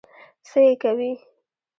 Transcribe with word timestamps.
څه 0.47 0.59
يې 0.65 0.73
کوې؟ 0.81 1.11